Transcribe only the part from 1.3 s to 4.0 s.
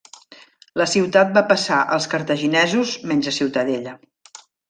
va passar als cartaginesos menys la ciutadella.